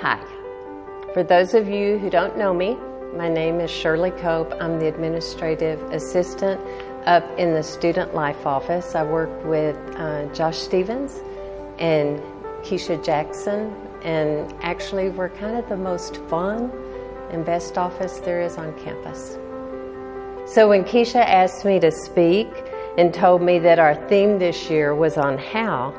[0.00, 0.24] Hi.
[1.12, 2.76] For those of you who don't know me,
[3.16, 4.54] my name is Shirley Cope.
[4.60, 6.60] I'm the administrative assistant
[7.04, 8.94] up in the student life office.
[8.94, 11.20] I work with uh, Josh Stevens
[11.80, 12.22] and
[12.62, 13.74] Keisha Jackson,
[14.04, 16.70] and actually, we're kind of the most fun
[17.30, 19.36] and best office there is on campus.
[20.46, 22.46] So, when Keisha asked me to speak
[22.96, 25.92] and told me that our theme this year was on how,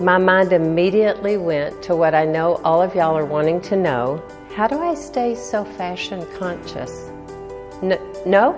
[0.00, 4.22] my mind immediately went to what I know all of y'all are wanting to know
[4.54, 7.10] how do I stay so fashion conscious?
[7.82, 8.54] N- no?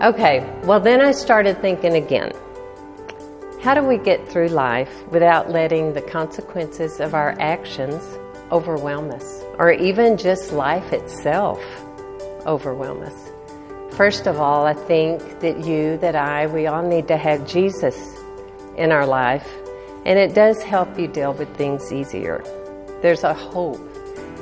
[0.00, 2.32] Okay, well, then I started thinking again.
[3.60, 8.02] How do we get through life without letting the consequences of our actions
[8.52, 11.60] overwhelm us, or even just life itself
[12.46, 13.30] overwhelm us?
[13.96, 18.16] First of all, I think that you, that I, we all need to have Jesus
[18.76, 19.48] in our life
[20.04, 22.42] and it does help you deal with things easier.
[23.02, 23.80] There's a hope,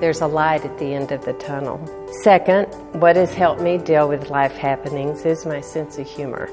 [0.00, 1.80] there's a light at the end of the tunnel.
[2.22, 2.66] Second,
[3.00, 6.46] what has helped me deal with life happenings is my sense of humor.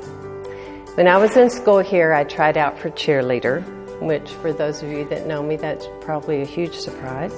[0.96, 3.64] When I was in school here, I tried out for cheerleader,
[4.00, 7.34] which for those of you that know me, that's probably a huge surprise.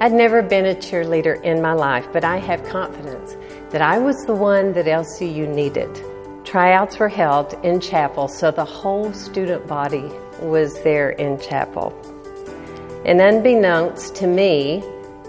[0.00, 3.36] I'd never been a cheerleader in my life, but I have confidence
[3.70, 5.88] that I was the one that LCU needed.
[6.44, 11.92] Tryouts were held in chapel, so the whole student body was there in chapel.
[13.04, 14.82] And unbeknownst to me,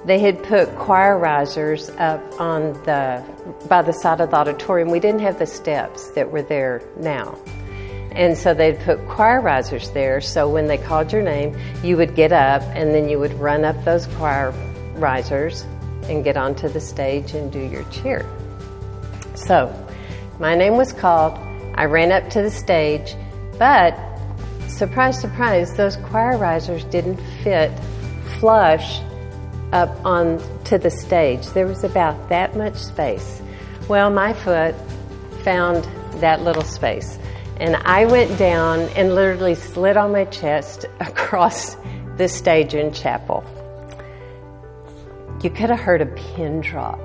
[0.06, 3.24] they had put choir risers up on the
[3.68, 4.90] by the side of the auditorium.
[4.90, 7.38] We didn't have the steps that were there now.
[8.12, 10.22] And so they'd put choir risers there.
[10.22, 13.66] So when they called your name, you would get up and then you would run
[13.66, 14.52] up those choir
[14.96, 15.66] risers
[16.04, 18.26] and get onto the stage and do your cheer.
[19.34, 19.74] So
[20.40, 21.38] my name was called.
[21.76, 23.16] I ran up to the stage,
[23.60, 23.98] but
[24.68, 27.72] surprise, surprise, those choir risers didn't fit
[28.40, 29.02] flush
[29.72, 31.46] up on to the stage.
[31.48, 33.42] There was about that much space.
[33.88, 34.76] Well, my foot
[35.44, 35.84] found
[36.22, 37.18] that little space.
[37.58, 41.78] And I went down and literally slid on my chest across
[42.18, 43.44] the stage in chapel.
[45.44, 47.00] You could have heard a pin drop.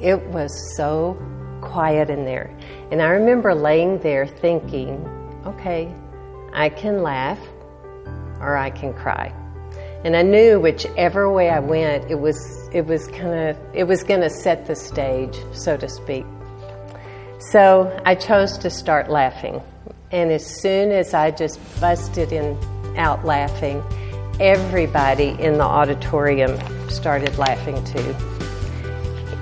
[0.00, 1.16] It was so
[1.60, 2.54] quiet in there.
[2.90, 5.04] And I remember laying there thinking,
[5.46, 5.94] okay,
[6.54, 7.38] I can laugh
[8.40, 9.34] or I can cry.
[10.04, 14.04] And I knew whichever way I went, it was it was kind of it was
[14.04, 16.24] going to set the stage, so to speak.
[17.50, 19.60] So I chose to start laughing.
[20.12, 22.56] And as soon as I just busted in
[22.96, 23.82] out laughing,
[24.38, 28.14] everybody in the auditorium started laughing too.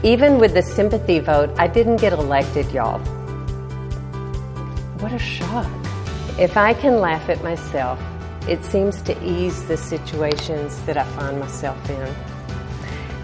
[0.03, 2.99] Even with the sympathy vote, I didn't get elected, y'all.
[4.99, 5.92] What a shock.
[6.39, 8.01] If I can laugh at myself,
[8.49, 12.15] it seems to ease the situations that I find myself in.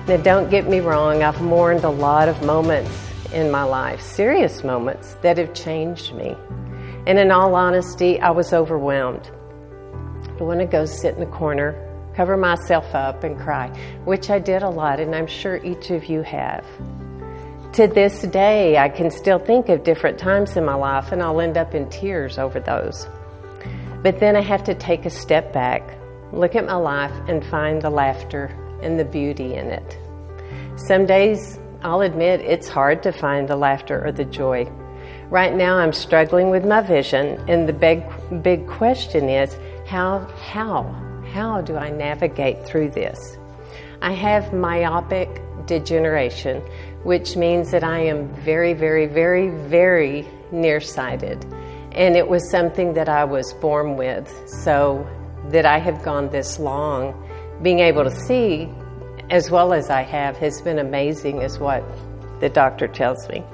[0.06, 2.90] Now, don't get me wrong, I've mourned a lot of moments
[3.32, 6.36] in my life, serious moments that have changed me.
[7.06, 9.30] And in all honesty, I was overwhelmed.
[10.38, 11.74] I want to go sit in the corner,
[12.14, 13.68] cover myself up, and cry,
[14.04, 16.64] which I did a lot, and I'm sure each of you have.
[17.74, 21.40] To this day, I can still think of different times in my life, and I'll
[21.40, 23.06] end up in tears over those.
[24.02, 25.82] But then I have to take a step back,
[26.32, 28.46] look at my life, and find the laughter
[28.82, 29.98] and the beauty in it.
[30.76, 34.64] Some days, I'll admit, it's hard to find the laughter or the joy.
[35.30, 38.02] Right now, I'm struggling with my vision, and the big,
[38.42, 39.56] big question is
[39.86, 40.84] how, how,
[41.32, 43.36] how do I navigate through this?
[44.00, 46.62] I have myopic degeneration,
[47.04, 51.44] which means that I am very, very, very, very nearsighted.
[51.92, 54.30] And it was something that I was born with.
[54.62, 55.06] So
[55.50, 57.14] that I have gone this long,
[57.62, 58.68] being able to see
[59.30, 61.84] as well as I have has been amazing, is what
[62.40, 63.44] the doctor tells me.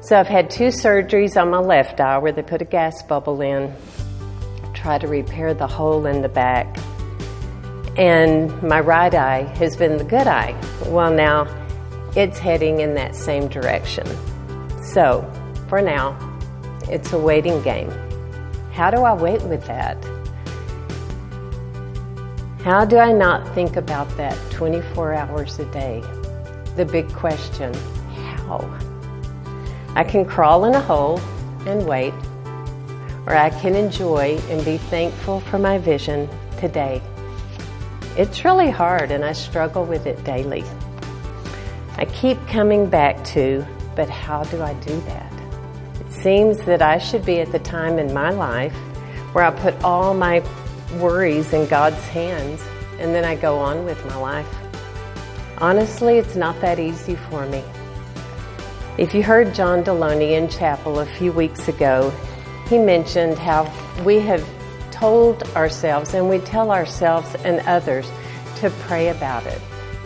[0.00, 3.40] So I've had two surgeries on my left eye where they put a gas bubble
[3.40, 3.74] in,
[4.74, 6.76] try to repair the hole in the back.
[7.96, 10.58] And my right eye has been the good eye.
[10.86, 11.44] Well, now
[12.16, 14.06] it's heading in that same direction.
[14.82, 15.30] So,
[15.68, 16.16] for now,
[16.88, 17.90] it's a waiting game.
[18.72, 19.96] How do I wait with that?
[22.62, 26.02] How do I not think about that 24 hours a day?
[26.76, 27.74] The big question
[28.14, 28.60] how?
[29.94, 31.20] I can crawl in a hole
[31.66, 32.14] and wait,
[33.26, 36.28] or I can enjoy and be thankful for my vision
[36.58, 37.00] today.
[38.16, 40.64] It's really hard, and I struggle with it daily.
[41.96, 43.64] I keep coming back to,
[43.94, 45.32] but how do I do that?
[46.00, 48.74] It seems that I should be at the time in my life
[49.32, 50.42] where I put all my
[50.98, 52.60] worries in God's hands
[52.98, 54.48] and then I go on with my life.
[55.58, 57.62] Honestly, it's not that easy for me.
[58.98, 62.12] If you heard John Delony in chapel a few weeks ago,
[62.68, 63.72] he mentioned how
[64.04, 64.44] we have
[64.90, 68.10] told ourselves and we tell ourselves and others
[68.56, 69.62] to pray about it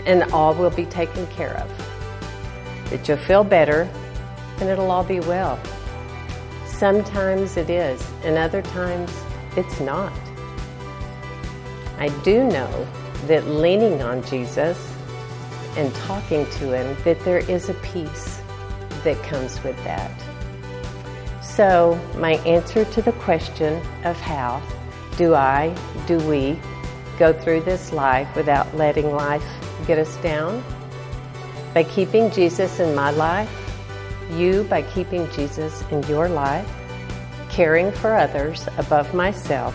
[0.06, 2.90] and all will be taken care of.
[2.90, 3.88] That you'll feel better
[4.60, 5.58] and it'll all be well.
[6.66, 9.12] Sometimes it is, and other times
[9.56, 10.12] it's not.
[11.98, 12.86] I do know
[13.26, 14.78] that leaning on Jesus
[15.76, 18.40] and talking to Him, that there is a peace
[19.04, 20.12] that comes with that.
[21.42, 24.62] So, my answer to the question of how
[25.16, 25.74] do I,
[26.06, 26.58] do we
[27.18, 29.44] go through this life without letting life
[29.86, 30.62] get us down?
[31.74, 33.50] By keeping Jesus in my life,
[34.32, 36.68] you by keeping Jesus in your life,
[37.48, 39.74] caring for others above myself,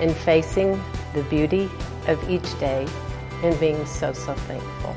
[0.00, 0.80] and facing
[1.14, 1.70] the beauty
[2.08, 2.86] of each day
[3.42, 4.96] and being so, so thankful.